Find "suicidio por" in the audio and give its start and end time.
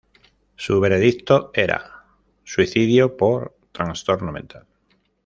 2.43-3.55